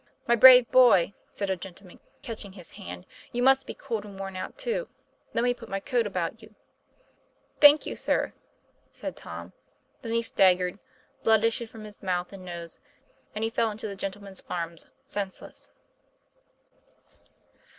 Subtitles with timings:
[0.27, 4.35] 'My brave boy," said a gentleman, catching his hand," you must be cold, and worn
[4.35, 4.89] out too.
[5.35, 6.55] Let me put my coat about you."
[7.59, 8.33] "Thank you, sir,"
[8.91, 9.53] said Tom.
[10.01, 10.79] Then he staggered,
[11.23, 12.79] blood issued from mouth and nose,
[13.35, 15.71] and he fell into the gentleman's arms senseless.